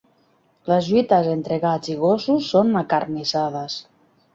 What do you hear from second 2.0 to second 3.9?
gossos són acarnissades.